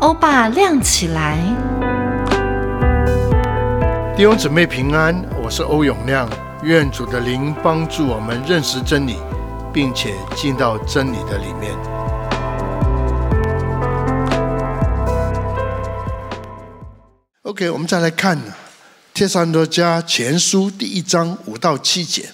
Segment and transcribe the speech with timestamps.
[0.00, 1.36] 欧巴亮起来，
[4.16, 6.26] 弟兄姊妹平安，我是欧永亮，
[6.62, 9.18] 愿主的灵帮助我们认识真理，
[9.74, 11.76] 并且进到真理的里面。
[17.42, 18.38] OK，我们再来看
[19.12, 22.30] 《帖撒罗尼迦前书》第一章五到七节。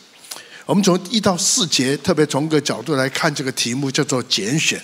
[0.67, 4.80] 我们从一到四节，特别从一个角度来看这个题目，叫做拣选。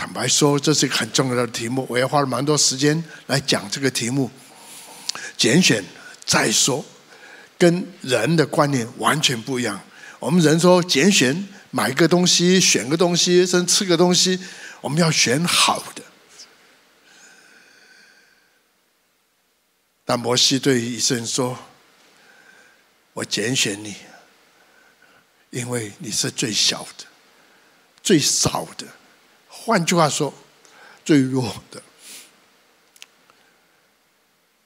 [0.00, 4.30] 坦白说，这是一个很重要的题目，我也花了蛮多时间来讲这个题目。
[5.36, 5.84] 拣选
[6.24, 6.82] 再说，
[7.58, 9.78] 跟人的观念完全不一样。
[10.18, 14.40] 我们人说拣选，买个东西，选个东西，甚至吃个东西，
[14.80, 16.02] 我们要选好的。
[20.06, 21.58] 但摩西对医生说
[23.12, 23.96] ：“我拣选你，
[25.50, 27.04] 因为你是最小的，
[28.02, 28.86] 最少的。”
[29.70, 30.34] 换句话说，
[31.04, 31.80] 最弱的。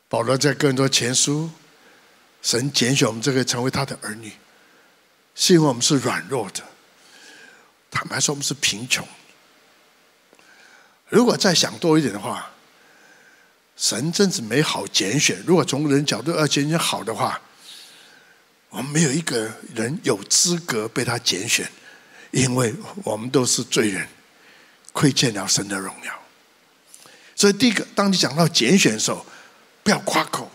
[0.09, 1.51] 保罗在更多前书，
[2.41, 4.33] 神拣选我们这个成为他的儿女，
[5.34, 6.64] 是因为我们是软弱的。
[7.91, 9.06] 坦白说，我们是贫穷。
[11.11, 12.51] 如果再想多一点的话，
[13.77, 15.39] 神真是没好拣选。
[15.47, 17.39] 如果从人角度而拣选好的话，
[18.70, 21.70] 我们没有一个人有资格被他拣选，
[22.31, 24.09] 因为我们都是罪人。
[24.95, 26.12] 亏欠了神的荣耀，
[27.34, 29.27] 所以第一个，当你讲到拣选的时候，
[29.83, 30.48] 不要夸口。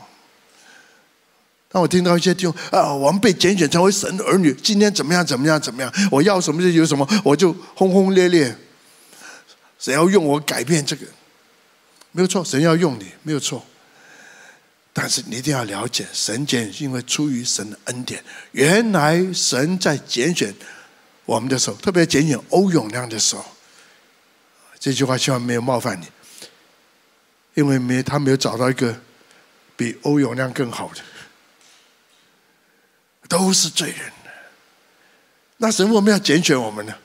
[1.67, 5.23] 当我听到一些弟兄啊，我们被拣选成为神的儿女，今天怎么样？
[5.25, 5.59] 怎么样？
[5.59, 5.93] 怎么样？
[6.09, 8.55] 我要什么就有什么，我就轰轰烈烈。
[9.77, 11.05] 神要用我改变这个，
[12.13, 13.65] 没有错，神要用你，没有错。
[14.93, 18.23] 但是你一定要了解，神拣选因为出于神的恩典。
[18.53, 20.55] 原来神在拣选
[21.25, 23.45] 我们的时候，特别拣选欧永亮的时候。
[24.79, 26.07] 这句话希望没有冒犯你，
[27.53, 28.97] 因为没他没有找到一个
[29.75, 31.01] 比欧永亮更好的，
[33.27, 34.11] 都是罪人。
[35.57, 36.95] 那神为什么要拣选我们呢？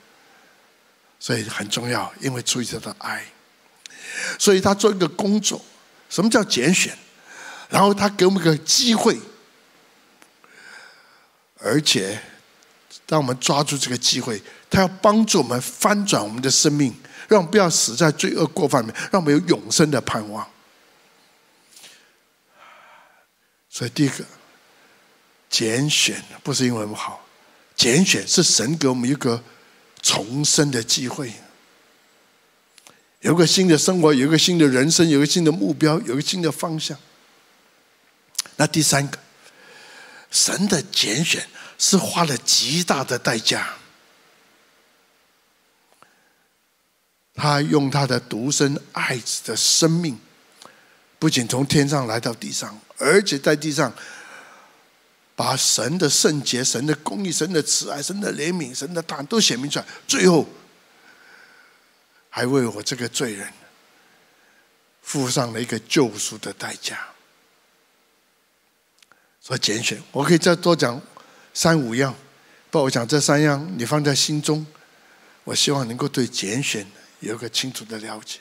[1.18, 3.24] 所以很重要，因为出于他的爱，
[4.38, 5.64] 所以他做一个工作。
[6.08, 6.96] 什么叫拣选？
[7.68, 9.18] 然后他给我们个机会，
[11.58, 12.20] 而且
[13.06, 14.40] 当我们抓住这个机会，
[14.70, 16.94] 他要帮助我们翻转我们的生命。
[17.28, 20.46] 让我们不要死在罪恶过犯里面，让我们有永生的盼望。
[23.68, 24.24] 所以，第一个
[25.50, 27.26] 拣选不是因为我们好，
[27.74, 29.42] 拣选是神给我们一个
[30.00, 31.32] 重生的机会，
[33.20, 36.96] 有个新的生活，有个新的人生，有个新的目标，有个新的方向。
[38.56, 39.18] 那第三个，
[40.30, 41.44] 神的拣选
[41.76, 43.74] 是花了极大的代价。
[47.34, 50.18] 他用他的独生爱子的生命，
[51.18, 53.92] 不仅从天上来到地上，而且在地上
[55.34, 59.84] 把神的圣洁、神的公义、神的慈爱、神的怜悯、神的大都显明出来。
[60.06, 60.46] 最后，
[62.30, 63.52] 还为我这个罪人
[65.02, 67.08] 付上了一个救赎的代价。
[69.40, 71.02] 所以拣选，我可以再多讲
[71.52, 72.14] 三五样，
[72.70, 74.64] 不过我讲这三样，你放在心中，
[75.42, 76.86] 我希望能够对拣选。
[77.24, 78.38] 有个清楚的了解，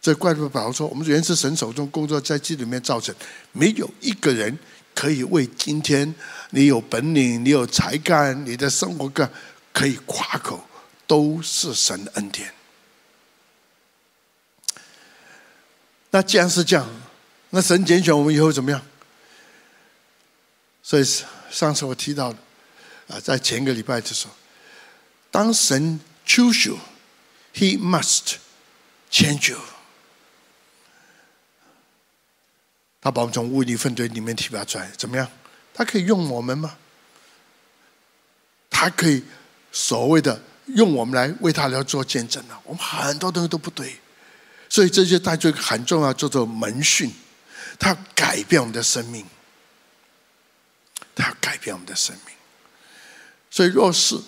[0.00, 3.14] 这怪不得保罗说：“我们原是神手中工作，在基督里面造成，
[3.52, 4.58] 没有一个人
[4.94, 6.14] 可以为今天
[6.50, 9.30] 你有本领、你有才干、你的生活干
[9.72, 10.64] 可以夸口，
[11.06, 12.52] 都是神的恩典。”
[16.10, 16.88] 那既然是这样，
[17.50, 18.80] 那神拣选我们以后怎么样？
[20.82, 21.04] 所以
[21.50, 22.38] 上次我提到的
[23.08, 24.32] 啊，在前个礼拜的时候，
[25.30, 26.76] 当神 choose。
[27.54, 28.36] He must
[29.10, 29.58] change you。
[33.00, 35.28] 他把我们从污泥粪堆里面提拔出来，怎么样？
[35.72, 36.76] 他可以用我们吗？
[38.68, 39.22] 他可以
[39.72, 42.58] 所谓的用我们来为他来做见证呢？
[42.64, 43.98] 我们很多东西都不对，
[44.68, 47.12] 所以这就带出一个很重要，叫做门训。
[47.78, 49.24] 他改变我们的生命，
[51.14, 52.34] 他改变我们的生命。
[53.50, 54.20] 所以，若是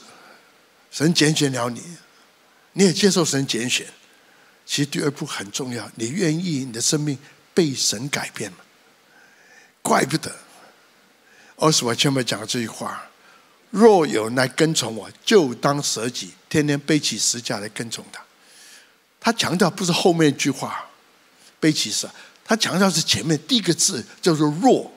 [0.91, 1.83] 神拣选了你。
[2.73, 3.87] 你也接受神拣选，
[4.65, 5.91] 其实第二步很重要。
[5.97, 7.19] 你愿意你的生命
[7.53, 8.59] 被神改变吗？
[9.83, 10.35] 怪不得，
[11.57, 13.09] 奥斯瓦前面讲的这句话
[13.71, 18.23] ：“若有来跟从我，就当舍己，天天背起十架来跟从他。”
[19.19, 20.89] 他强调不是后面一句话
[21.59, 22.09] “背起十”，
[22.45, 24.91] 他强调是前面第一个字叫做“若”。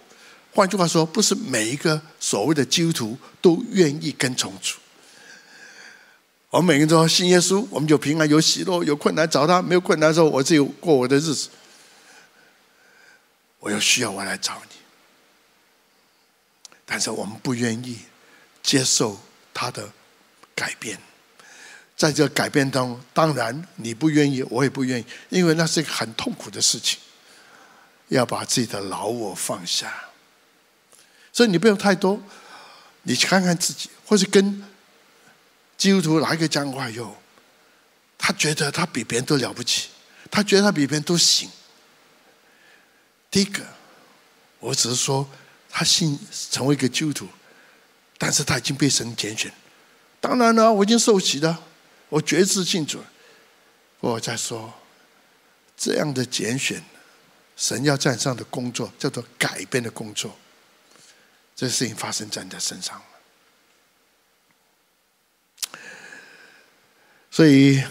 [0.53, 4.77] 换句话说，不是每一个所谓的基督徒都愿意跟从主。
[6.53, 11.49] 我们每个人都要信耶稣，我们就平安有喜乐，有困难找他，没有困难的时候，我自己过我的日子。
[13.57, 14.75] 我有需要，我来找你。
[16.85, 17.97] 但是我们不愿意
[18.61, 19.19] 接受
[19.51, 19.91] 他的
[20.53, 20.99] 改变，
[21.97, 26.99] 在这改变当中，当然你不愿意，我也不愿意，因为那是一个很痛苦的事情，
[28.09, 29.91] 要把自己的老我放下。
[31.31, 32.21] 所以你不用太多，
[33.01, 34.63] 你去看看自己，或是跟
[35.83, 37.13] 基督徒哪一个讲话以后，
[38.17, 39.89] 他觉得他比别人都了不起，
[40.31, 41.49] 他觉得他比别人都行。
[43.29, 43.61] 第一个，
[44.59, 45.29] 我只是说。
[45.69, 46.19] 他信
[46.51, 47.27] 成为一个基督徒，
[48.19, 49.51] 但是他已经被神拣选。
[50.21, 51.63] 当然了，我已经受洗了，
[52.09, 53.03] 我决志信主。
[53.99, 54.71] 我在说，
[55.75, 56.83] 这样的拣选，
[57.57, 60.37] 神要在上的工作叫做改变的工作。
[61.55, 63.01] 这事情发生在你的身上。
[67.33, 67.83] 所以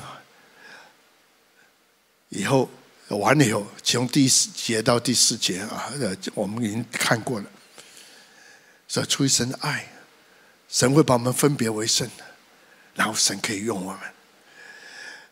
[2.29, 2.71] 以后
[3.09, 5.93] 完了以后，从第四节到第四节啊，
[6.33, 7.47] 我们已经看过了。
[8.87, 9.85] 所以出于神的爱，
[10.69, 12.09] 神会把我们分别为圣，
[12.95, 14.01] 然后神可以用我们。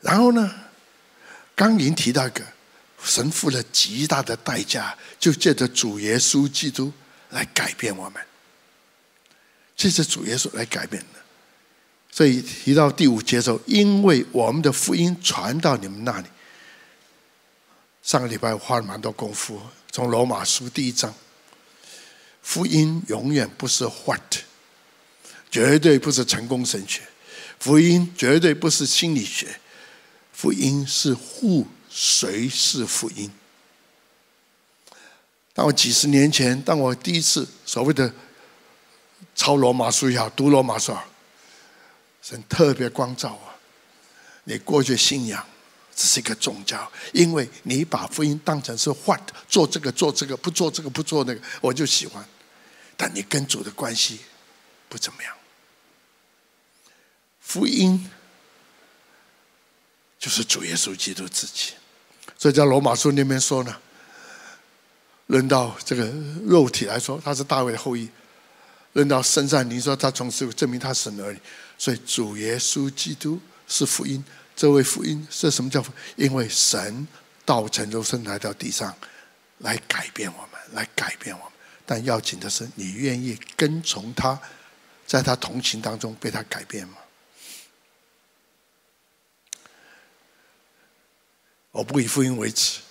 [0.00, 0.56] 然后呢，
[1.54, 2.44] 刚您提到一个，
[3.04, 6.92] 神付了极大的代价，就借着主耶稣基督
[7.28, 8.20] 来改变我们。
[9.76, 11.19] 借着主耶稣来改变的。
[12.20, 16.26] 所以提到第五节的时候，因为我们的福音传到你们那里。
[18.02, 19.58] 上个礼拜我花了蛮多功夫，
[19.90, 21.14] 从罗马书第一章。
[22.42, 24.20] 福音永远不是 what，
[25.50, 27.00] 绝对不是成功神学。
[27.58, 29.58] 福音绝对不是心理学，
[30.30, 33.30] 福音是 who，谁是福音？
[35.54, 38.12] 当我几十年前，当我第一次所谓的
[39.34, 41.06] 抄罗马书也好，读罗马书也好，
[42.30, 43.52] 神特别光照我，
[44.44, 45.44] 你过去信仰
[45.96, 52.24] 只是一个宗教，因为你把福音当成是 what，做这个做这个，不做这个不做那个，我就喜欢。
[52.96, 54.20] 但你跟主的关系
[54.88, 55.34] 不怎么样。
[57.40, 58.08] 福音
[60.16, 61.72] 就是主耶稣基督自己，
[62.38, 63.76] 所以在罗马书那边说呢，
[65.26, 66.04] 论到这个
[66.46, 68.06] 肉体来说，他是大卫的后裔；
[68.92, 71.40] 论到圣善，你说他从此证明他神儿女。
[71.80, 74.22] 所以主耶稣基督是福音，
[74.54, 75.90] 这位福音是什么叫福？
[76.14, 77.08] 因为神
[77.46, 78.94] 道成肉身来到地上，
[79.60, 81.52] 来改变我们，来改变我们。
[81.86, 84.38] 但要紧的是，你愿意跟从他，
[85.06, 86.98] 在他同行当中被他改变吗？
[91.70, 92.82] 我不以福音为耻，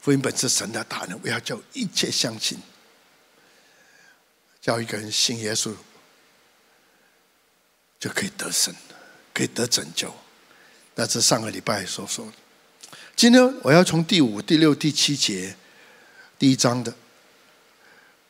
[0.00, 2.58] 福音本是神的大能，我要叫一切相信，
[4.60, 5.72] 叫一个人信耶稣，
[8.00, 8.74] 就可以得胜，
[9.34, 10.12] 可以得拯救。
[10.94, 12.32] 那是上个礼拜所说的。
[13.16, 15.56] 今天我要从第五、第六、第七节，
[16.38, 16.94] 第一章的。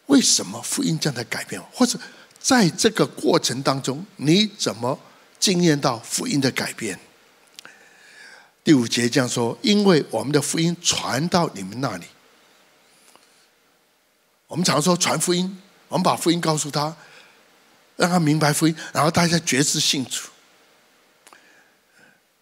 [0.07, 1.63] 为什么福音这样的改变？
[1.71, 1.99] 或者
[2.41, 4.99] 在这个过程当中，你怎么
[5.39, 6.99] 经验到福音的改变？
[8.65, 12.07] 第五节这样说：因为我们的福音传到你们那里，
[14.47, 16.97] 我们常说传福音，我们把福音告诉他，
[17.99, 20.29] 让他明白福音，然后大家觉知信主。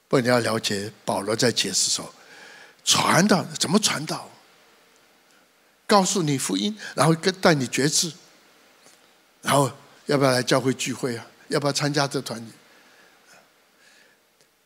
[0.07, 2.15] 不你要了解，保罗在解释说，
[2.85, 4.31] 传道怎么传道？
[5.87, 8.13] 告诉你福音，然后跟带你觉知，
[9.41, 9.73] 然后
[10.05, 11.27] 要不要来教会聚会啊？
[11.49, 12.53] 要不要参加这团体？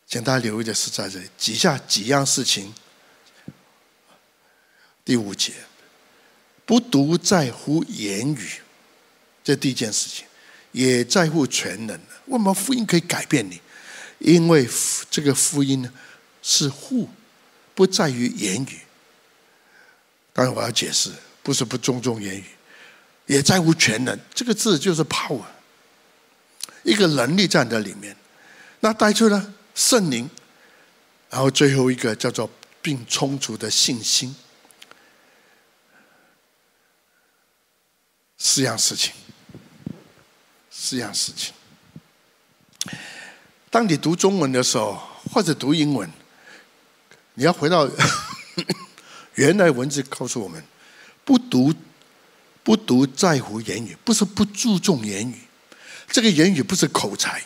[0.06, 2.74] 请大家留意的是在这里，几下几样事情。
[5.04, 5.54] 第五节，
[6.66, 8.60] 不独在乎言语，
[9.44, 10.26] 这第一件事情，
[10.72, 11.96] 也在乎全能。
[12.26, 13.60] 为什么福音可以改变你？
[14.18, 14.68] 因为
[15.10, 15.92] 这个福音呢，
[16.42, 17.08] 是互，
[17.74, 18.80] 不在于言语。
[20.32, 21.10] 当然，我要解释，
[21.42, 22.44] 不是不尊重言语，
[23.26, 24.18] 也在乎全能。
[24.34, 25.44] 这个字就是 power，
[26.82, 28.16] 一个能力站在里面。
[28.80, 30.30] 那带出了圣灵，
[31.28, 32.48] 然后最后一个叫做
[32.80, 34.36] 并充足的信心。
[38.38, 39.12] 四样事情，
[40.82, 41.52] 四样事情。
[43.68, 44.98] 当你读中文的时候，
[45.30, 46.10] 或者读英文，
[47.34, 47.86] 你要回到。
[49.34, 50.62] 原来文字告诉我们，
[51.24, 51.72] 不读
[52.62, 55.34] 不读在乎言语，不是不注重言语。
[56.08, 57.42] 这个言语不是口才，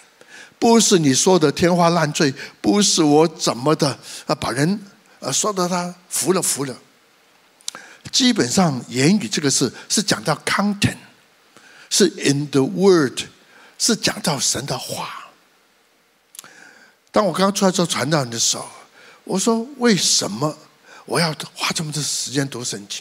[0.59, 4.81] 不是你说的天花乱坠，不是我怎么的啊把人
[5.21, 6.76] 啊说的他服了服了。
[8.11, 10.97] 基本上言语这个事是讲到 content，
[11.97, 13.21] 是 in the word，
[13.79, 15.31] 是讲到神的话。
[17.13, 18.67] 当我刚出来做传道人的时候，
[19.23, 20.59] 我说：为什么
[21.05, 23.01] 我要花这么多时间读圣经？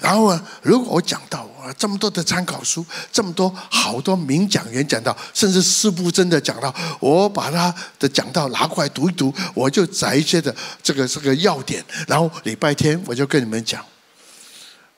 [0.00, 13.86] 然后啊，如果我讲到啊这么多的参考书，这么多好多名讲员讲到，甚至四部真的讲到，我把他的讲道拿过来读一读，我就摘一些的这个这个要点，然后礼拜天我就跟你们讲，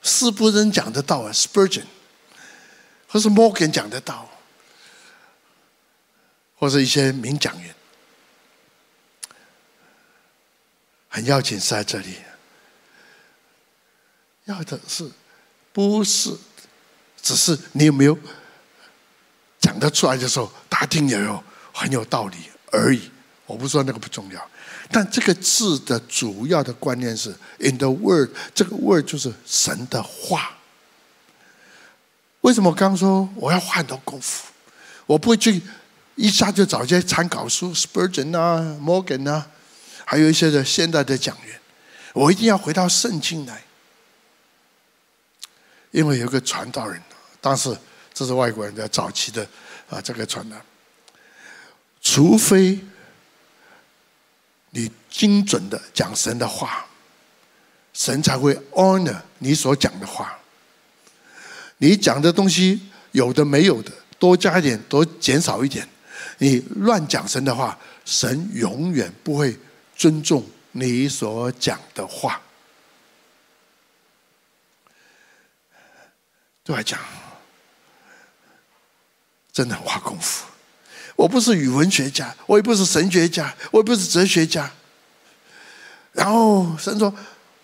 [0.01, 1.83] 四部真讲的道啊，Spurgeon，
[3.07, 4.29] 或是 Morgan 讲的道，
[6.57, 7.73] 或是一些名讲员，
[11.07, 12.17] 很要紧是在这里。
[14.45, 15.09] 要的是，
[15.73, 16.35] 不是，
[17.21, 18.17] 只是你有没有
[19.59, 22.37] 讲得出来的时候，大家听也有很有道理
[22.71, 23.11] 而已。
[23.45, 24.49] 我不说那个不重要，
[24.91, 30.56] 但这个字的主要的观念是 “in the word”，这个 “word” 就是神的话。
[32.47, 34.47] 为什么刚说我要花很多功夫？
[35.05, 35.61] 我不会去
[36.15, 39.45] 一下就找一些参考书，Spurgeon 啊、Morgan 啊，
[40.05, 41.59] 还有一些的现代的讲员，
[42.13, 43.61] 我一定要回到圣经来。
[45.91, 47.01] 因为有个传道人，
[47.41, 47.77] 当时
[48.13, 49.45] 这是外国人的早期的
[49.89, 50.55] 啊，这个传道，
[52.01, 52.79] 除非
[54.69, 56.85] 你精准的讲神的话，
[57.91, 60.39] 神才会 honor 你所讲的话。
[61.77, 62.81] 你讲的东西
[63.11, 65.87] 有的没有的，多加一点，多减少一点，
[66.39, 69.57] 你乱讲神的话，神永远不会
[69.95, 72.41] 尊重你所讲的话。
[76.63, 76.99] 对我来讲，
[79.53, 80.45] 真的花功夫。
[81.15, 84.71] 我不是语文学家，我也不是神学家，我也不是哲学家。
[86.11, 87.13] 然后神说：“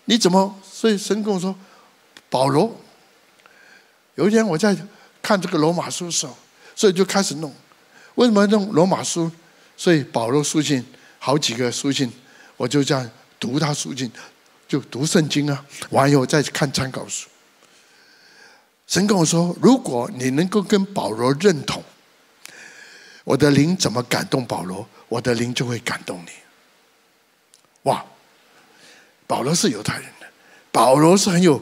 [0.06, 1.54] 你怎么？”所以神跟我说
[2.30, 2.80] ：“保罗，
[4.14, 4.76] 有一天我在
[5.22, 6.36] 看这个罗马书的时候，
[6.74, 7.52] 所以就开始弄。
[8.14, 9.30] 为什么弄罗马书？
[9.76, 10.84] 所以保罗书信
[11.18, 12.12] 好几个书信，
[12.56, 14.10] 我就这样读他书信，
[14.68, 15.64] 就读圣经啊。
[15.90, 17.28] 完以后再看参考书。”
[18.86, 21.82] 神跟我说：“如果你能够跟保罗认同，
[23.24, 26.30] 我的灵怎么感动保罗，我的灵就会感动你。”
[27.90, 28.04] 哇！
[29.26, 30.26] 保罗是犹太人的，
[30.70, 31.60] 保罗是很有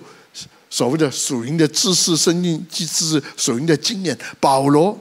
[0.72, 4.18] 所谓的属灵的知识、生命知识、属灵的经验。
[4.40, 4.98] 保罗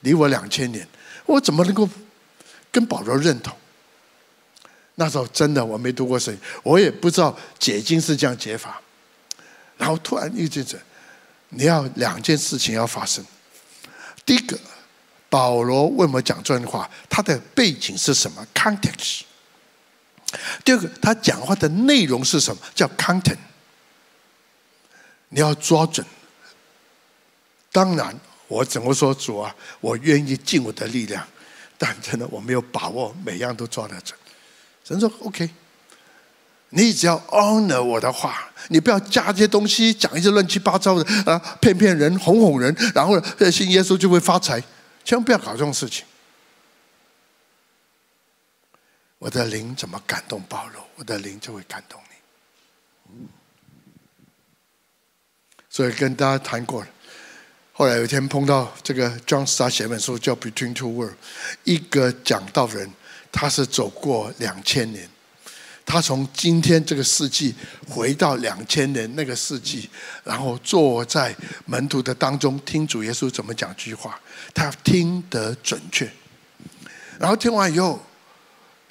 [0.00, 0.86] 离我两千年，
[1.24, 1.88] 我怎么能够
[2.70, 3.56] 跟保罗认同？
[4.96, 8.78] 那时候真的我没读过圣经，我也不知道解经是这样解法。
[9.78, 10.78] 然后突然遇见这。
[11.48, 13.24] 你要两件事情要发生。
[14.26, 14.58] 第一个，
[15.30, 16.90] 保罗为什么讲这样的话？
[17.08, 19.22] 他的背景是什么？Context。
[20.62, 22.60] 第二个，他讲话的内容是什么？
[22.74, 23.38] 叫 content。
[25.34, 26.06] 你要抓准。
[27.72, 29.52] 当然，我怎么说主啊？
[29.80, 31.26] 我愿意尽我的力量，
[31.76, 34.16] 但真的我没有把握每样都抓得准。
[34.84, 35.50] 神说 OK。
[36.68, 44.62] 你只要 honor 我的话，你不要加这些东西，讲一些乱七八糟的啊，骗骗人，哄哄人，然后信耶稣就会发财，
[45.04, 46.04] 千万不要搞这种事情。
[49.18, 53.26] 我的灵怎么感动保罗，我的灵就会感动你。
[55.74, 56.88] 所以跟大家谈过了，
[57.72, 61.08] 后来有一天碰到这个 John Star 写本书叫《Between Two Worlds》，
[61.64, 62.88] 一个讲道人，
[63.32, 65.08] 他是走过两千年。
[65.84, 67.56] 他从今天这个世纪
[67.88, 69.90] 回到两千年那个世纪，
[70.22, 71.34] 然后坐在
[71.66, 74.16] 门徒的当中听主耶稣怎么讲句话，
[74.54, 76.08] 他听得准确。
[77.18, 78.00] 然后听完以后，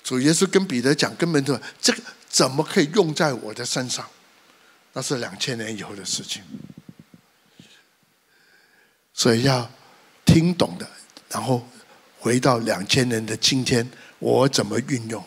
[0.04, 4.06] 主耶稣跟彼得讲，跟门徒这个怎么可以用在我的身上？
[4.94, 6.44] 那是两千年以后的事情，
[9.14, 9.70] 所以要
[10.24, 10.88] 听懂的，
[11.30, 11.68] 然后
[12.20, 15.24] 回到两千年的今天，我怎么运用？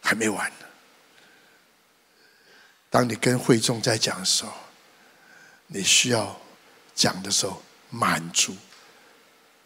[0.00, 0.50] 还没完。
[2.88, 4.52] 当你跟会众在讲的时候，
[5.66, 6.40] 你需要
[6.94, 8.56] 讲的时候满足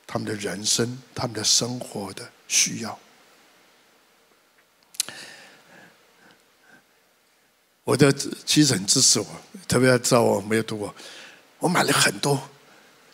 [0.06, 2.98] 他们的人生、他们的生活的需要。
[7.86, 8.12] 我的
[8.44, 9.26] 妻子很支持我，
[9.68, 10.92] 特别要知道我没有读过，
[11.60, 12.36] 我买了很多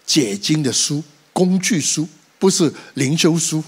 [0.07, 3.63] 解经的书、工具书，不是灵修书。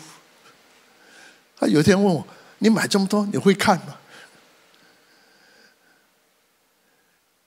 [1.58, 3.99] 他有一天问我：“你买这么多，你会看吗？”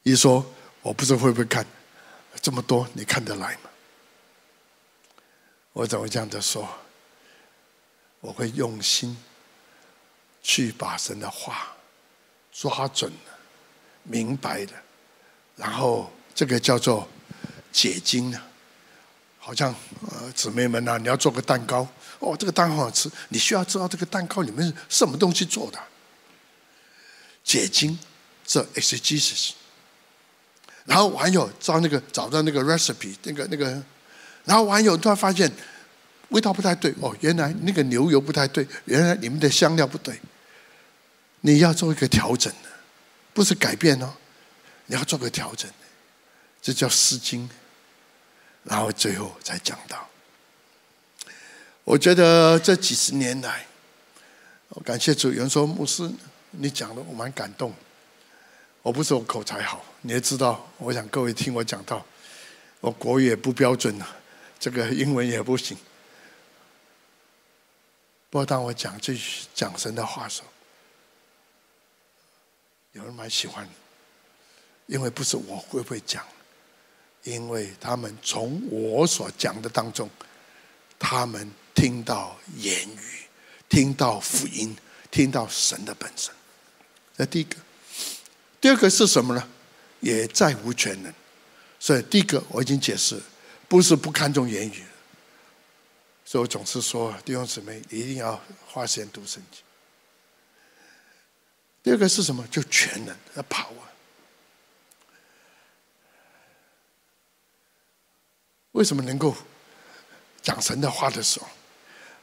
[0.04, 1.66] 你说我不知道会不会看
[2.40, 3.62] 这么多，你看得来吗？
[5.74, 6.70] 我怎么这样的说？
[8.20, 9.18] 我会用心
[10.44, 11.76] 去把神的话
[12.52, 13.37] 抓准了、
[14.08, 14.74] 明白的，
[15.56, 17.08] 然后这个叫做
[17.72, 18.44] 解经啊。
[19.40, 19.74] 好像
[20.12, 21.88] 呃姊妹们呐、啊，你要做个蛋糕，
[22.20, 25.80] 哦，这个蛋糕好吃，你需要知道这个蛋糕里面是什么东西做的。
[27.46, 27.98] 解经，
[28.46, 29.52] 这 exegesis，
[30.84, 33.82] 然后网友找那个找到那个 recipe，那个那个，
[34.44, 35.50] 然后网友突然发现
[36.28, 40.20] 味道不太对，哦，原来那个牛油不太对，原来里面的香料不对，
[41.40, 42.52] 你要做一个调整，
[43.38, 44.12] 不是改变哦，
[44.88, 45.70] 你要做个调整，
[46.60, 47.48] 这叫诗经。
[48.64, 50.10] 然后最后才讲到，
[51.84, 53.68] 我觉得这几十年来，
[54.70, 56.12] 我感谢主，有人说牧师，
[56.50, 57.72] 你讲的我蛮感动。
[58.82, 62.04] 我不是我口才好，你也知道，我想各位听我讲到，
[62.80, 64.18] 我国语也不标准了，
[64.60, 65.78] 这个英文也不行。
[68.32, 69.16] 不过当我讲这
[69.54, 70.48] 讲神的话的时候，
[72.98, 73.70] 有人蛮喜欢，
[74.88, 76.26] 因为不是我会不会讲。
[77.24, 80.10] 因为他们从我所讲的当中，
[80.98, 83.22] 他们听到言语，
[83.70, 84.76] 听到福音，
[85.12, 86.34] 听到神的本身。
[87.18, 87.58] 这第一个，
[88.62, 89.48] 第二个是什么呢？
[90.00, 91.14] 也再无全能。
[91.80, 93.22] 所以第一个我已经解释，
[93.68, 94.84] 不是不看重言语。
[96.26, 99.62] 所以我总是说弟兄姊妹一定要花时间读圣经。
[101.88, 102.46] 第二个是什么？
[102.48, 103.72] 就全能，要 power。
[108.74, 109.34] 为什么能够
[110.42, 111.48] 讲神的话的时候，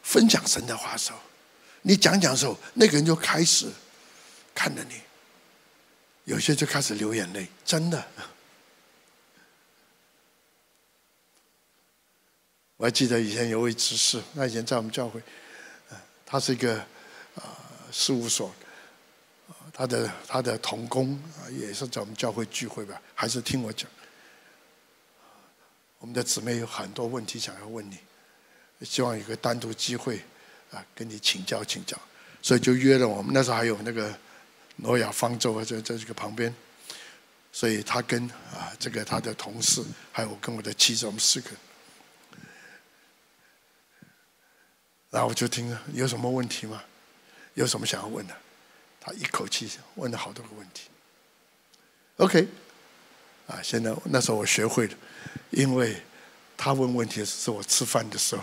[0.02, 1.18] 分享神的话的时候，
[1.80, 3.72] 你讲讲的时候，那个人就开始
[4.54, 5.00] 看着你，
[6.24, 8.06] 有些就开始流眼泪，真的。
[12.76, 15.22] 我还记得以前有位执事，那以前在我们教会，
[16.26, 16.84] 他是一个
[17.36, 17.42] 呃
[17.90, 18.54] 事务所，
[19.76, 23.90] 他的他的同工啊，也是在我们教会聚会吧，还是听我讲。
[25.98, 27.98] 我们的姊妹有很多问题想要问你，
[28.82, 30.22] 希望有个单独机会
[30.70, 31.98] 啊，跟你请教请教，
[32.40, 33.34] 所以就约了我们。
[33.34, 34.16] 那时候还有那个
[34.76, 36.54] 诺亚方舟啊，在在这个旁边，
[37.50, 39.82] 所以他跟啊这个他的同事，
[40.12, 41.50] 还有跟我的妻子，我们四个，
[45.10, 46.84] 然后我就听有什么问题吗？
[47.54, 48.36] 有什么想要问的？
[49.04, 50.88] 他一口气问了好多个问题。
[52.16, 52.48] OK，
[53.46, 54.96] 啊，现在那时候我学会了。
[55.50, 56.02] 因为
[56.56, 58.42] 他问问题是我吃饭的时候，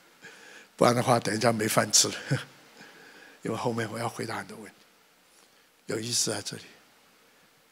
[0.76, 2.14] 不然的话等一下没饭吃了。
[3.42, 4.74] 因为后面我要回答很多问题，
[5.86, 6.64] 有意思在这里。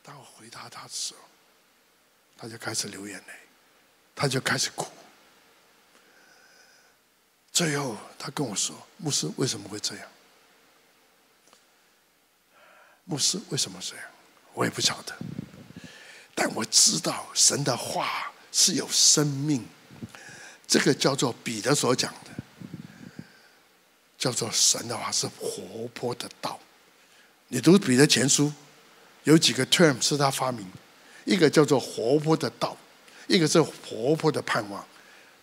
[0.03, 1.21] 当我回答他的时候，
[2.39, 3.33] 他就开始流眼泪，
[4.15, 4.87] 他就开始哭。
[7.53, 10.09] 最后他跟我说：“牧师为什么会这样？
[13.07, 14.05] 牧师为什么这样？
[14.53, 15.17] 我也不晓得，
[16.35, 19.63] 但我知道神的话。”是有生命，
[20.67, 22.31] 这个叫做彼得所讲的，
[24.17, 26.59] 叫做神的话是活泼的道。
[27.49, 28.51] 你读彼得前书，
[29.25, 30.67] 有几个 term 是他发明，
[31.27, 32.75] 一个叫做活泼的道，
[33.27, 34.83] 一个是活泼的盼望，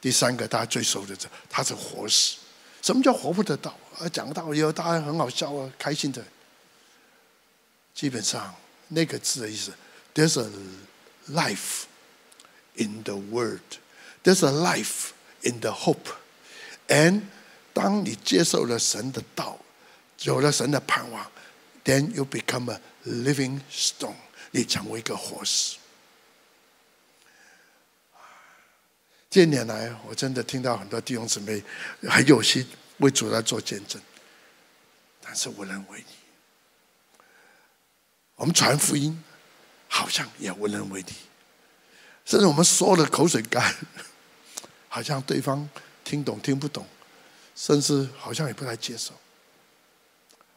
[0.02, 2.38] 第三个大家最熟的这，他是活死。
[2.82, 3.78] 什么叫活泼的道？
[4.00, 6.26] 啊，讲道以后大家很好笑啊，开心的。
[7.94, 8.56] 基本上
[8.90, 9.74] 那个字的意思
[10.14, 10.50] ，there's a
[11.30, 11.86] life。
[12.76, 13.78] In the world,
[14.24, 15.12] there's a life
[15.44, 16.10] in the hope.
[16.88, 17.22] And
[17.72, 19.60] 当你接受了神的道，
[20.24, 21.32] 有了神的盼望
[21.84, 24.16] ，then you become a living stone.
[24.50, 25.78] 你成为一个活石。
[29.30, 31.64] 近年来，我真的听到很多弟兄姊妹
[32.10, 34.02] 很有心为主来做见证，
[35.22, 36.06] 但是无能为力。
[38.36, 39.24] 我们传福音，
[39.88, 41.14] 好像也无能为力。
[42.26, 43.76] 甚至我们说的口水干，
[44.90, 45.68] 好像对方
[46.04, 46.86] 听懂听不懂，
[47.56, 49.14] 甚至好像也不太接受。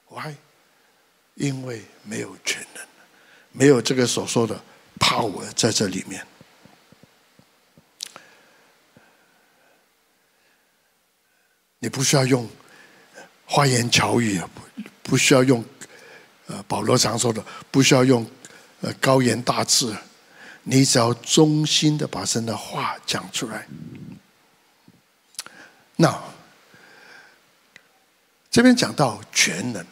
[0.09, 0.35] Why？
[1.35, 2.87] 因为没有全能，
[3.53, 4.59] 没有这个所说的
[4.99, 6.27] power 在这里面。
[11.79, 12.49] 你不需要用
[13.45, 14.41] 花言巧语，
[15.03, 15.63] 不需要用
[16.47, 18.25] 呃保罗常说的，不需要用
[18.81, 19.95] 呃高言大志。
[20.69, 23.69] 你只要忠心的把神的话讲出来。
[25.95, 26.21] 那
[28.51, 29.87] 这边讲到全能，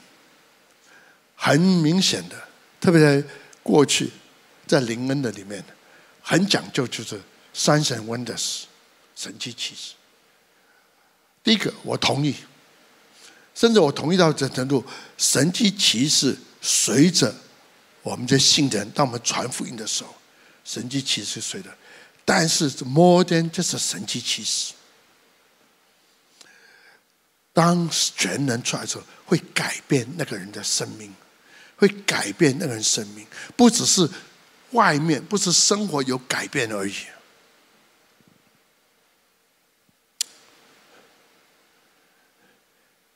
[1.37, 2.49] 很明显的，
[2.81, 3.25] 特别在
[3.63, 4.11] 过去
[4.67, 5.65] 在灵恩的里面，
[6.21, 7.21] 很讲究就是
[7.55, 8.65] signs and wonders，
[9.15, 9.95] 神迹奇事。
[11.45, 12.35] 第一个我同意，
[13.55, 14.85] 甚至我同意到这程度，
[15.17, 17.35] 神迹奇事随着
[18.03, 20.15] 我们这信的人，当我们传福音的时候。
[20.67, 21.69] 神迹奇事随的，
[22.25, 24.73] 但是 more than 就是神迹奇事。
[27.53, 31.15] 当全能出来的时候，会改变那个人的生命，
[31.77, 34.09] 会改变那个人生命，不只是
[34.71, 36.95] 外面，不是生活有改变而已。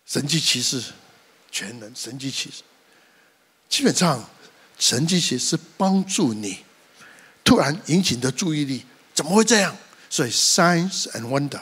[0.09, 0.83] 神迹奇事，
[1.51, 2.63] 全能神迹奇事，
[3.69, 4.27] 基本上
[4.79, 6.65] 神迹奇事是帮助你
[7.45, 9.77] 突然引起你的注意力，怎么会这样？
[10.09, 11.61] 所以 signs and wonder，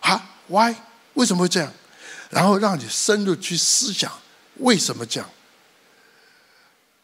[0.00, 0.74] 啊，why？
[1.14, 1.72] 为什么会这样？
[2.30, 4.12] 然后让你深入去思想
[4.56, 5.30] 为什么这样，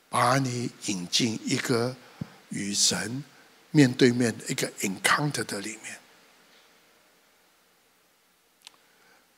[0.09, 1.95] 把你引进一个
[2.49, 3.23] 与神
[3.71, 6.01] 面对面的一个 encounter 的里面。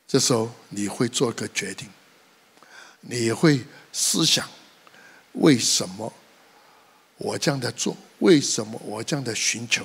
[0.07, 1.89] 这时候你会做个决定，
[3.01, 4.49] 你会思想
[5.33, 6.13] 为什么
[7.17, 7.97] 我这样的做？
[8.21, 9.85] 为什么我这样的寻求？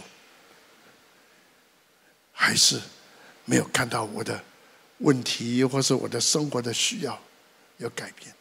[2.31, 2.79] 还是
[3.45, 4.43] 没有看到我的
[4.99, 7.19] 问题，或是我的生活的需要
[7.77, 8.33] 有改变？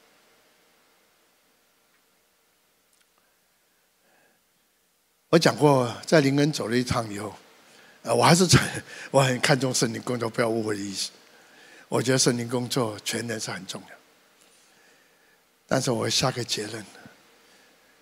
[5.30, 7.34] 我讲过，在林恩走了一趟以后，
[8.02, 8.46] 呃，我还是
[9.10, 11.10] 我很看重圣灵工作，不要误会的意思。
[11.90, 13.96] 我觉得圣灵工作全能是很重要，
[15.66, 16.86] 但是我下个结论：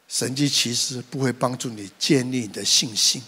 [0.07, 3.23] 神迹奇事不会帮助你建立你的信心，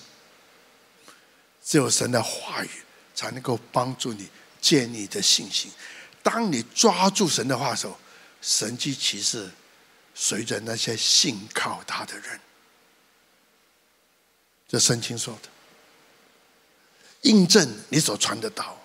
[1.64, 2.68] 只有神的话语
[3.14, 4.28] 才能够帮助你
[4.60, 5.72] 建立你的信心。
[6.22, 7.98] 当你抓住神的话的时候，
[8.42, 9.50] 神迹奇事
[10.14, 12.38] 随着那些信靠他的人，
[14.68, 15.48] 这圣经说的，
[17.22, 18.76] 印证你所传的道。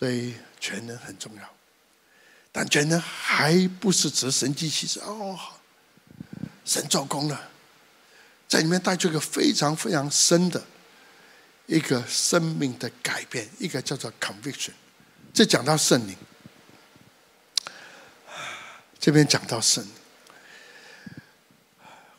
[0.00, 1.42] 所以全能很重要，
[2.50, 5.38] 但全能还不是指神迹奇事哦。
[6.64, 7.50] 神做工了，
[8.48, 10.64] 在里面带出一个非常非常深的
[11.66, 14.72] 一个生命的改变，一个叫做 conviction。
[15.34, 16.16] 这讲到圣灵，
[18.98, 19.92] 这边讲到圣灵，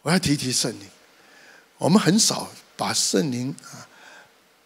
[0.03, 0.87] 我要提提圣灵。
[1.79, 3.89] 我们很少把圣灵啊，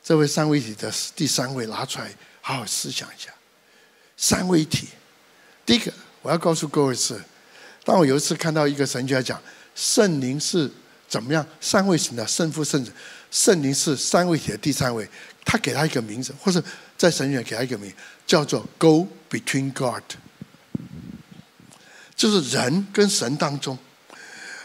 [0.04, 2.14] 这位三位一体的第三位拿出来。
[2.48, 3.32] 好好思想一下，
[4.16, 4.90] 三位一体。
[5.66, 7.20] 第一个，我要告诉各位是，
[7.84, 9.42] 当我有一次看到一个神学家讲，
[9.74, 10.70] 圣灵是
[11.10, 11.44] 怎么样？
[11.60, 12.94] 三位神的圣父、圣子，
[13.32, 15.10] 圣灵是三位一体的第三位。
[15.44, 16.64] 他给他一个名字，或者
[16.96, 17.92] 在神学给他一个名，
[18.28, 20.04] 叫做 “Go between God”，
[22.16, 23.76] 就是人跟神当中，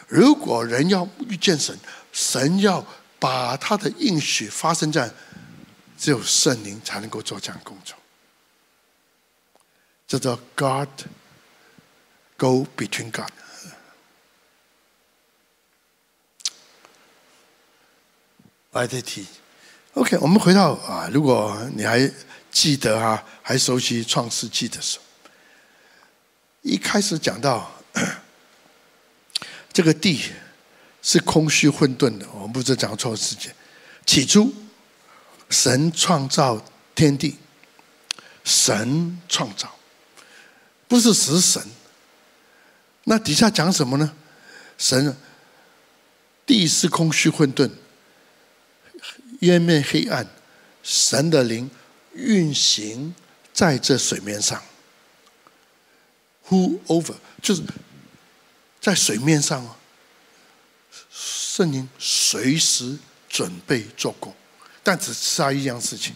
[0.06, 1.74] 如果人要遇见神，
[2.12, 2.86] 神要
[3.18, 5.10] 把他的应许发生在。
[6.00, 7.94] 只有圣灵才能够做这样工作，
[10.08, 10.88] 叫做 God
[12.38, 13.30] go between God。
[18.70, 19.26] 我再提
[19.92, 22.10] ，OK，我们回到啊，如果你还
[22.50, 25.04] 记得啊，还熟悉创世纪的时候，
[26.62, 27.70] 一开始讲到
[29.70, 30.22] 这个地
[31.02, 33.54] 是空虚混沌的，我们不是讲错时间，
[34.06, 34.50] 起初。
[35.50, 37.36] 神创造天地，
[38.44, 39.74] 神创造，
[40.88, 41.62] 不是死神。
[43.04, 44.16] 那底下讲什么呢？
[44.78, 45.16] 神，
[46.46, 47.70] 地是空虚混沌，
[49.40, 50.26] 渊面黑暗，
[50.82, 51.68] 神的灵
[52.14, 53.14] 运行
[53.52, 54.62] 在这水面上。
[56.48, 57.62] Who over 就是
[58.80, 59.76] 在水面上啊，
[61.10, 64.34] 圣灵随时准备做工。
[64.82, 66.14] 但只差一样事情，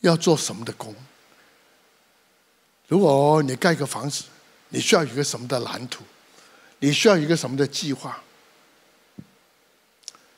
[0.00, 0.94] 要做什么的工？
[2.86, 4.24] 如果你盖个房子，
[4.68, 6.04] 你需要一个什么的蓝图？
[6.78, 8.22] 你需要一个什么的计划？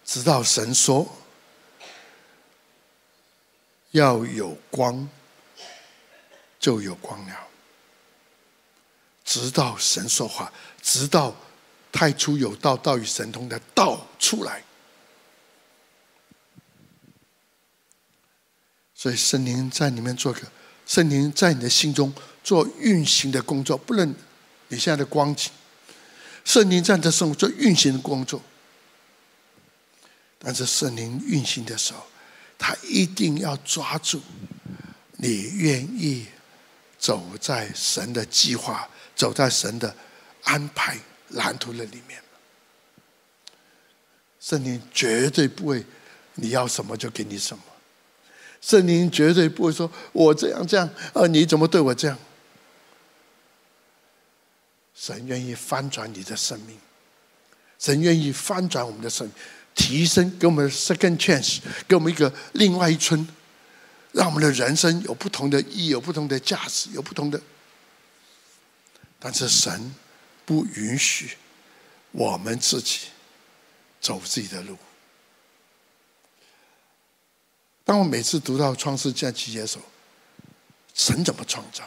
[0.04, 1.06] 直到神说
[3.90, 5.08] 要有光，
[6.58, 7.36] 就有光了。
[9.24, 10.52] 直到神说话，
[10.82, 11.32] 直到
[11.92, 14.64] 太初有道，道与神通的道出来。
[19.00, 20.42] 所以圣灵在里面做个，
[20.84, 22.12] 圣灵在你的心中
[22.44, 24.14] 做运行的工作，不论
[24.68, 25.50] 你现在的光景，
[26.44, 28.42] 圣灵在你的生活做运行的工作。
[30.38, 32.06] 但是圣灵运行的时候，
[32.58, 34.20] 他一定要抓住
[35.12, 36.26] 你愿意
[36.98, 38.86] 走在神的计划、
[39.16, 39.96] 走在神的
[40.42, 42.22] 安排蓝图的里面。
[44.38, 45.86] 圣灵绝对不会
[46.34, 47.64] 你要什么就给你什么。
[48.60, 52.18] 圣灵绝对不会说“我这样这样”，呃，你怎么对我这样？
[54.94, 56.78] 神愿意翻转你的生命，
[57.78, 59.34] 神愿意翻转我们的生命，
[59.74, 63.26] 提升给我们 second chance，给我们一个另外一春，
[64.12, 67.40] 让我们的人生有不同的意义，有不同的价值，有不同的。
[69.18, 69.94] 但是神
[70.44, 71.36] 不允许
[72.12, 73.06] 我们自己
[74.02, 74.76] 走自己的路。
[77.84, 79.84] 当我每次读到创世记这样几节的时候，
[80.94, 81.84] 神怎么创造？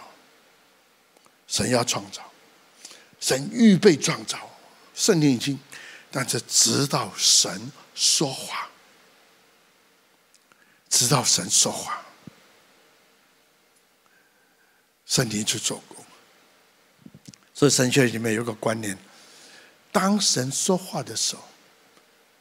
[1.48, 2.24] 神要创造，
[3.20, 4.50] 神预备创造，
[4.96, 5.60] 圣经已经，
[6.10, 8.70] 但是直到神说话，
[10.90, 12.04] 直到神说话，
[15.06, 16.04] 圣经去做工。
[17.54, 18.98] 所以神学里面有个观念：
[19.92, 21.44] 当神说话的时候，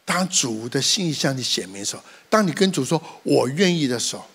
[0.05, 4.27] 当主的信向你显明的时候，当你跟主说“我愿意”的时候，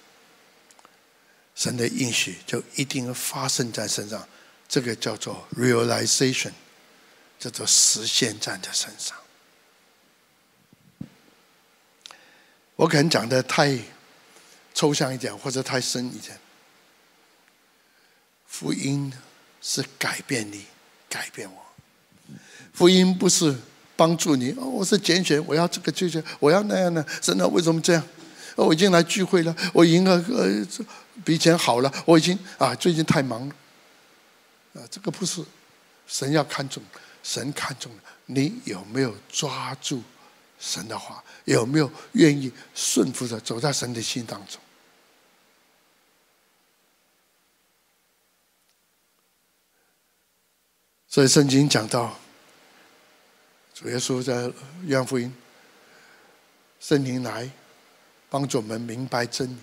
[1.55, 4.27] 神的应许就一定会发生在身上。
[4.67, 6.51] 这个叫做 realization，
[7.39, 9.17] 叫做实现在你的身上。
[12.75, 13.77] 我可能讲的太
[14.73, 16.39] 抽象一点，或者太深一点。
[18.47, 19.13] 福音。
[19.59, 20.65] 是改变你，
[21.09, 21.65] 改变我。
[22.73, 23.59] 福音不是
[23.97, 27.03] 帮助你哦，我是拣选，我要这个就这，我要那样的。
[27.19, 28.03] 真的为什么这样？
[28.55, 30.65] 哦我已经来聚会了，我赢了呃
[31.25, 33.55] 比以前好了，我已经啊最近太忙了。
[34.75, 35.43] 啊，这个不是
[36.07, 36.81] 神要看重，
[37.21, 37.91] 神看重
[38.27, 40.01] 你有没有抓住
[40.59, 44.59] 神的话，有没有愿意顺服着走在神的心当中。
[51.07, 52.17] 所以圣经讲到，
[53.79, 54.51] 主耶稣在
[54.85, 55.31] 约翰福音，
[56.79, 57.47] 圣灵来
[58.27, 59.57] 帮助我们明白真理，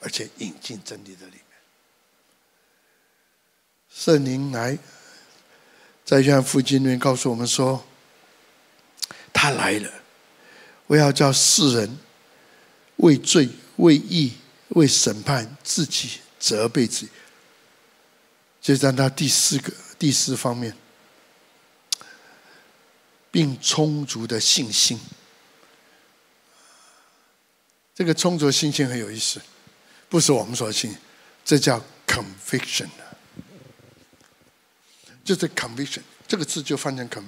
[0.00, 1.42] 而且引进真理的里面。
[3.90, 4.78] 圣灵来
[6.04, 7.84] 在约翰福音里面告诉我们说，
[9.32, 9.90] 他来了，
[10.86, 11.98] 我要叫世人
[12.98, 13.48] 为罪、
[13.78, 14.34] 为义、
[14.68, 17.08] 为审判自己，责备自己。
[18.60, 20.72] 就在他第四个第四方面。
[23.36, 24.98] 并充足的信心，
[27.94, 29.38] 这个充足的信心很有意思，
[30.08, 30.96] 不是我们说的信，
[31.44, 32.88] 这叫 conviction，
[35.22, 37.24] 就是 conviction 这个字就翻成 con，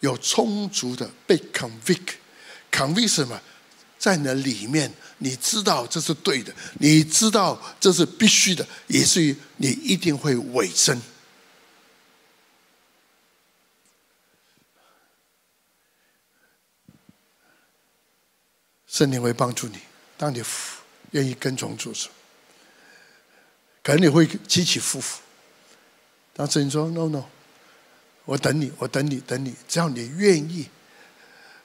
[0.00, 3.40] 有充足的被 convict，convict 什么？
[3.98, 11.00] 在你的里面，你知道这是对的，你知道这是必须的，以至于你一定会委身。
[18.88, 19.78] 圣灵会帮助你，
[20.16, 20.42] 当你
[21.10, 22.08] 愿意跟从主时，
[23.82, 25.20] 可能你会起起伏伏。
[26.34, 27.24] 当圣灵说 “no no”，
[28.24, 30.68] 我等你，我等你，等你，只要你愿意，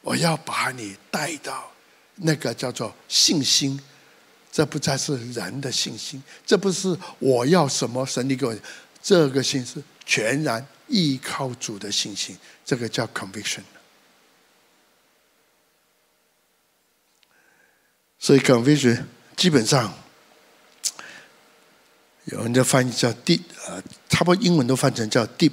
[0.01, 1.71] 我要把你带到
[2.15, 3.79] 那个叫做信心。
[4.51, 8.55] 这不再是人的信心，这不是我要什么神你给我，
[9.01, 13.61] 这个信是全然依靠主的信心，这个叫 conviction。
[18.23, 19.03] 所以 conviction
[19.35, 19.93] 基本上，
[22.23, 25.51] 有人的翻译叫 deep，呃，差不多英文都翻成叫 deep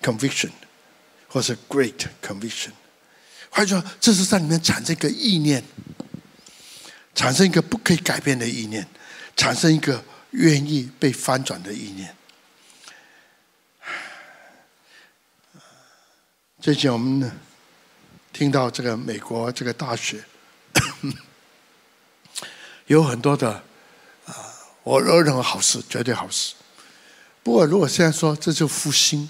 [0.00, 0.50] conviction，
[1.26, 2.70] 或是 great conviction。
[3.50, 5.64] 换句话说，这是在里面产生一个意念，
[7.16, 8.86] 产生一个不可以改变的意念，
[9.34, 12.14] 产生一个愿意被翻转的意念。
[16.60, 17.28] 最近我们
[18.32, 20.22] 听到这个美国这个大学。
[22.88, 23.62] 有很多的
[24.26, 24.34] 啊，
[24.82, 26.54] 我认为好事，绝对好事。
[27.42, 29.28] 不过，如果现在说这就复兴，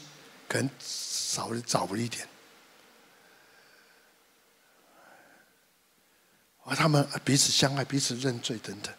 [0.48, 2.26] 可能少了早了一点。
[6.64, 8.94] 而他们彼此相爱，彼此认罪等等。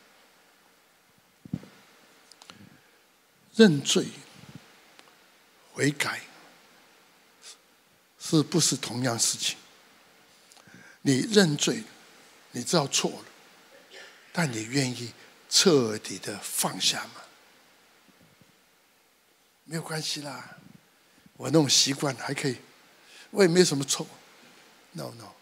[3.56, 4.08] 认罪、
[5.74, 6.22] 悔改，
[8.20, 9.58] 是不是同样事情？
[11.02, 11.84] 你认罪，
[12.52, 13.29] 你知道错了。
[14.42, 15.12] 但你愿意
[15.50, 17.22] 彻底的放下吗？
[19.66, 20.56] 没有关系啦，
[21.36, 22.56] 我那种习惯还可以，
[23.32, 24.08] 我也没什么错。
[24.94, 25.34] No no，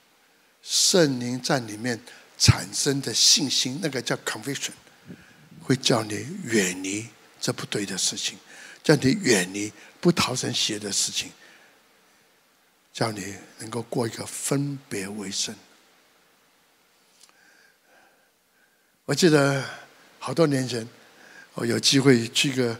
[0.63, 2.01] 圣灵在里面
[2.39, 4.71] 产生的信心，那个叫 conviction，
[5.62, 7.07] 会叫你远离
[7.39, 8.39] 这不对的事情，
[8.83, 11.31] 叫你远离不讨神喜悦的事情，
[12.91, 15.55] 叫你能够过一个分别为圣。
[19.08, 19.63] 我记得
[20.20, 20.86] 好多年前，
[21.54, 22.78] 我有机会去个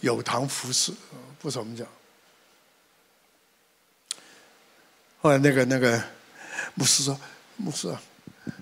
[0.00, 0.92] 有堂服侍，
[1.40, 1.84] 不是我们讲，
[5.20, 6.00] 后来那个那个
[6.74, 7.20] 牧师说
[7.58, 8.00] ：“牧师啊，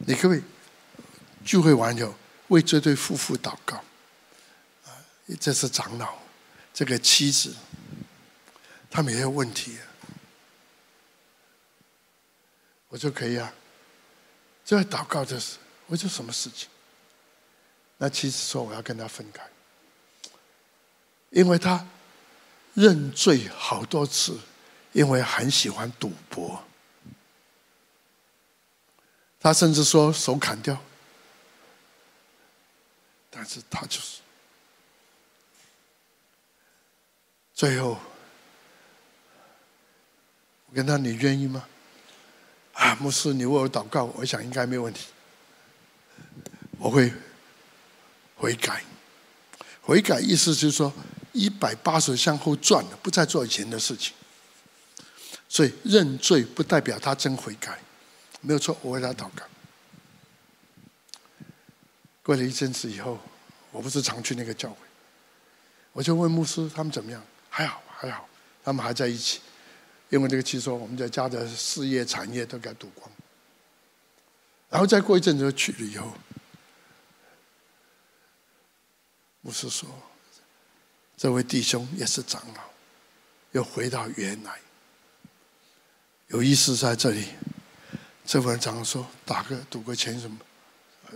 [0.07, 0.43] 你可不可以
[1.45, 2.15] 聚会完以后
[2.49, 3.77] 为这对夫妇祷告？
[4.87, 4.97] 啊，
[5.39, 6.17] 这是长老，
[6.73, 7.55] 这个妻子，
[8.91, 9.77] 他们也有问题。”
[12.89, 13.53] 我说可以啊，
[14.65, 16.71] 这祷告的是，我说什么事情？
[17.99, 19.43] 那妻子说我要跟他分开，
[21.31, 21.87] 因为他
[22.75, 24.39] 认罪好多次，
[24.93, 26.63] 因为很喜欢赌博。
[29.41, 30.77] 他甚至说手砍掉，
[33.31, 34.21] 但是他就是
[37.55, 37.99] 最后，
[40.67, 41.67] 我跟他，你愿意吗？
[42.73, 45.07] 啊，牧师，你为我祷告，我想应该没问题。
[46.79, 47.11] 我会
[48.37, 48.85] 悔改，
[49.81, 50.93] 悔改意思就是说
[51.33, 54.15] 一百八十向后转了，不再做以前的事情。
[55.49, 57.79] 所以认罪不代表他真悔改，
[58.41, 59.45] 没有错，我为他祷告。
[62.23, 63.19] 过了一阵子以后，
[63.71, 64.77] 我不是常去那个教会，
[65.93, 67.23] 我就问牧师他们怎么样？
[67.49, 68.29] 还好，还好，
[68.65, 69.41] 他们还在一起。
[70.09, 73.11] 因为这个气说我们在家的事业产业都给赌光，
[74.69, 76.13] 然后再过一阵子去了以后，
[79.47, 79.89] 牧师说，
[81.17, 82.63] 这位弟兄也是长老，
[83.53, 84.59] 又回到原来。
[86.27, 87.29] 有意思在这里，
[88.25, 90.37] 这位长老说打个赌个钱什么，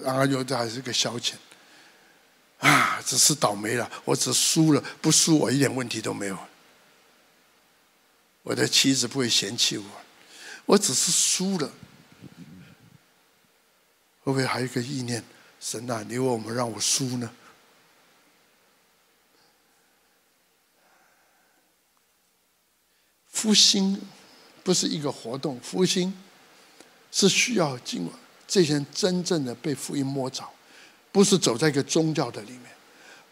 [0.00, 1.34] 然后又还是个消遣，
[2.60, 6.38] 啊，只是倒霉了，我只输了，不输我一点问题都没有。
[8.44, 9.84] 我的妻子不会嫌弃我，
[10.66, 11.68] 我只是输了。
[14.22, 15.24] 会不会还有一个意念？
[15.58, 17.28] 神啊，你为我们让我输呢？
[23.40, 23.98] 复兴
[24.62, 26.12] 不是一个活动，复兴
[27.10, 28.12] 是需要经过
[28.46, 30.46] 这些人真正的被福音摸着，
[31.10, 32.64] 不是走在一个宗教的里面。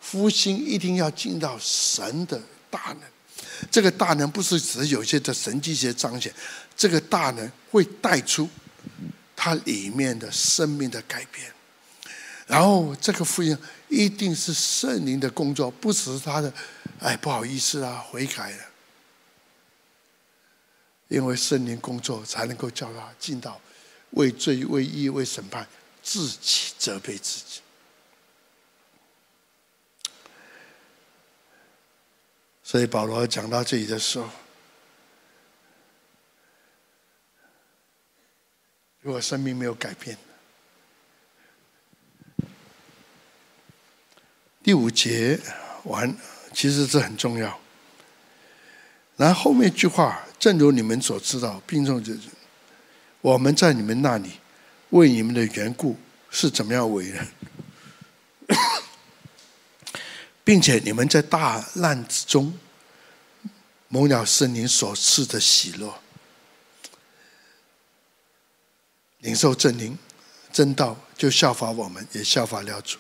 [0.01, 2.41] 复兴一定要进到神的
[2.71, 3.03] 大能。
[3.71, 6.33] 这个大能不是只有些的神迹些彰显，
[6.75, 8.49] 这个大能会带出
[9.37, 11.53] 它里面的生命的改变。
[12.47, 13.55] 然后这个福音
[13.89, 16.51] 一定是圣灵的工作，不只是他的，
[16.99, 18.65] 哎，不好意思啊，悔改了。
[21.09, 23.61] 因为圣灵工作才能够叫他进到
[24.11, 25.67] 为罪、为义、为审判，
[26.03, 27.61] 自己责备自己。
[32.63, 34.29] 所以保罗讲到这里的时候，
[39.01, 40.19] 如果生命没有改变，
[44.63, 45.41] 第五节
[45.85, 46.15] 完，
[46.53, 47.59] 其实这很重要。
[49.19, 52.21] 然后后面一句话，正如你们所知道，并重就是
[53.21, 54.31] 我们在你们那里
[54.91, 55.97] 为你们的缘故
[56.31, 57.29] 是怎么样为人。
[60.45, 62.57] 并且你们在大难之中
[63.89, 65.93] 蒙了圣灵所赐的喜乐，
[69.19, 69.99] 领受真灵
[70.53, 72.99] 真道，就效法我们，也效法了主。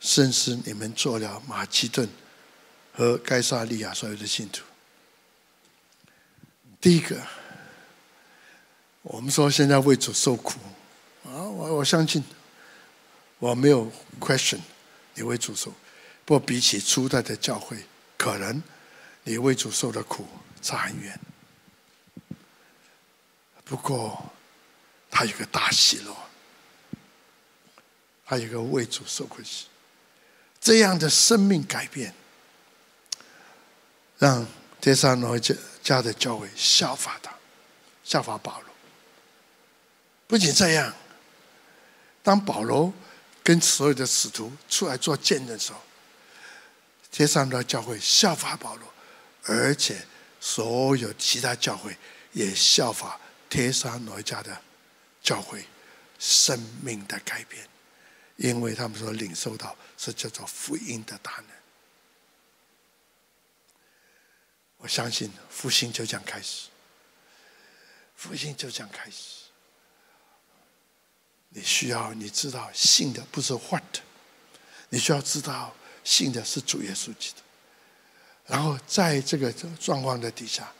[0.00, 2.08] 甚至你们做了马其顿
[2.92, 4.62] 和该萨利亚所有的信徒。
[6.86, 7.20] 第一个，
[9.02, 10.60] 我们说现在为主受苦
[11.24, 12.22] 啊，我我相信
[13.40, 14.60] 我没有 question
[15.14, 15.72] 你为主受。
[16.24, 17.84] 不过比起初代的教会，
[18.16, 18.62] 可能
[19.24, 20.28] 你为主受的苦
[20.62, 21.18] 差很远。
[23.64, 24.32] 不过，
[25.10, 26.16] 他有个大喜乐，
[28.24, 29.66] 他有个为主受苦喜，
[30.60, 32.14] 这样的生命改变，
[34.18, 34.46] 让
[34.80, 37.32] 帖撒罗尼家的教会效法他，
[38.02, 38.70] 效法保罗。
[40.26, 40.92] 不仅这样，
[42.24, 42.92] 当保罗
[43.44, 45.80] 跟所有的使徒出来做见证的时候，
[47.12, 48.92] 帖撒罗尼迦教会效法保罗，
[49.44, 50.04] 而且
[50.40, 51.96] 所有其他教会
[52.32, 54.60] 也效法帖撒罗家的
[55.22, 55.64] 教会，
[56.18, 57.64] 生命的改变，
[58.34, 61.46] 因为他们所领受到是叫做福音的大能。
[64.78, 66.68] 我相信复兴就这样开始，
[68.14, 69.46] 复兴就这样开始。
[71.50, 73.82] 你需要你知道信的不是 what，
[74.90, 75.74] 你需要知道。
[76.04, 77.42] 信的是主耶稣基督，
[78.46, 80.72] 然后在这个状况的底下，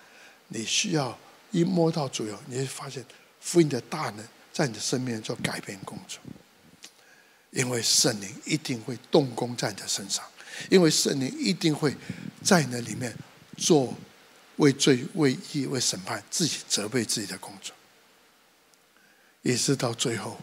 [0.47, 1.19] 你需要
[1.51, 3.05] 一摸到主耶稣，你会发现
[3.41, 6.21] 福音的大能在你的生命做改变工作。
[7.51, 10.25] 因为圣灵一定会动工在你的身上，
[10.71, 11.97] 因为圣灵一定会
[12.45, 13.13] 在你的里面
[13.57, 13.95] 做
[14.57, 17.75] 为罪、为义、为审判，自己责备自己的工作。
[19.43, 20.39] 也是到最后，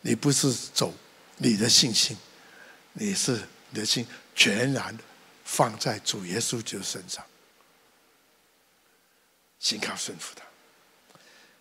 [0.00, 0.92] 你不是走
[1.36, 2.16] 你的信心，
[2.92, 3.40] 你是
[3.70, 4.96] 你的心全然
[5.44, 7.24] 放在主耶稣基督身上，
[9.58, 10.42] 信靠顺服他。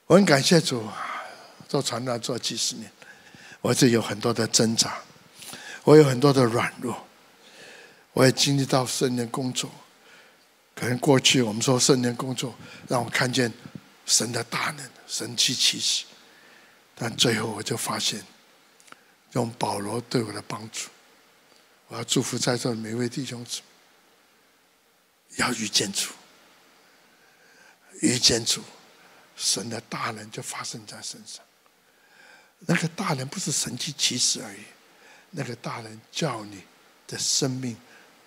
[0.07, 0.87] 我很感谢主，
[1.67, 2.91] 做传道做几十年，
[3.61, 4.99] 我这有很多的挣扎，
[5.83, 7.05] 我有很多的软弱，
[8.13, 9.69] 我也经历到圣灵工作。
[10.77, 12.55] 可能过去我们说圣灵工作，
[12.87, 13.51] 让我看见
[14.05, 16.05] 神的大能、神迹奇事。
[16.93, 18.23] 但最后我就发现，
[19.31, 20.89] 用保罗对我的帮助，
[21.87, 23.61] 我要祝福在座的每位弟兄姊
[25.29, 26.11] 妹，要遇见主，
[28.01, 28.61] 遇见主，
[29.35, 31.43] 神的大能就发生在身上。
[32.59, 34.61] 那个大能不是神迹奇事而已，
[35.31, 36.61] 那个大能叫你
[37.07, 37.75] 的生命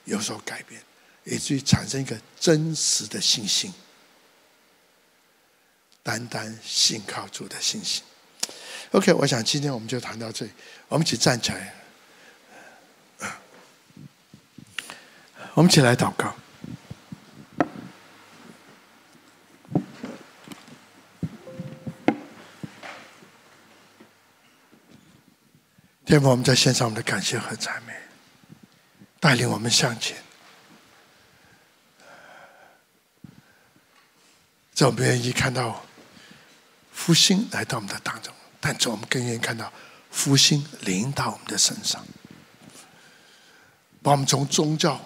[0.04, 0.82] 有所改变，
[1.24, 3.72] 以至于产生一个真实的信心，
[6.02, 8.02] 单单信靠主的信心。
[8.92, 10.52] OK，我想今天我们就谈到这里。
[10.88, 11.74] 我们一起站起来，
[15.54, 16.34] 我们一起来祷告。
[26.04, 27.94] 天父，我们在献上我们的感谢和赞美，
[29.20, 30.16] 带领我们向前。
[34.80, 35.84] 在我们愿意看到
[36.90, 38.32] 复兴来到我们的当中。
[38.58, 39.70] 但是我们更愿意看到
[40.10, 42.02] 复兴临到我们的身上，
[44.02, 44.98] 把我们从宗教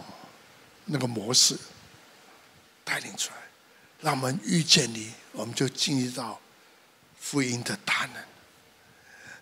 [0.85, 1.59] 那个模式
[2.85, 3.37] 带领出来，
[4.01, 6.41] 让我们遇见你，我们就进入到
[7.19, 8.25] 福音的大能。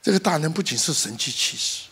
[0.01, 1.89] 这个大能不仅是神迹奇事，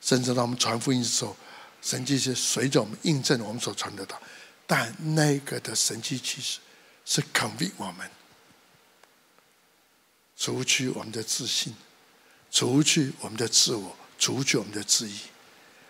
[0.00, 1.36] 甚至当我们传福音的时候，
[1.82, 4.20] 神迹是随着我们印证我们所传的道。
[4.66, 6.58] 但那个的神迹奇事
[7.08, 8.06] 是 convict 我们。
[10.36, 11.74] 除去我们的自信，
[12.50, 15.18] 除去我们的自我，除去我们的自意，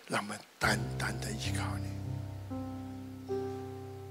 [0.06, 3.36] 让我们单单的依靠你，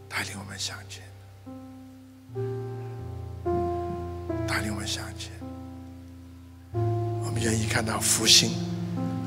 [0.09, 1.01] 带领我们向前，
[4.45, 5.31] 带领我们向前。
[6.73, 8.51] 我们愿意看到复兴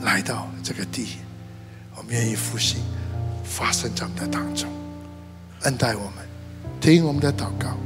[0.03, 1.17] 来到这个地，
[1.97, 2.85] 我们愿意复兴
[3.43, 4.71] 发生在我们的当中，
[5.63, 6.29] 恩待我们，
[6.81, 7.77] 听我们的祷告，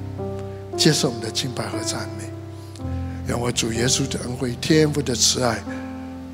[0.79, 2.31] 接受我们的敬拜和赞美。
[3.27, 5.61] 让我主耶稣的恩惠、天父的慈爱、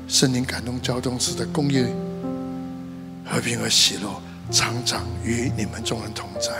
[0.07, 1.85] 圣灵感动交通时的公义、
[3.25, 6.51] 和平和喜乐，常常与你们众人同在，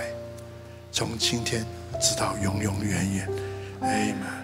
[0.91, 1.63] 从今天
[2.01, 3.29] 直到永永远远。
[3.81, 4.40] 阿门。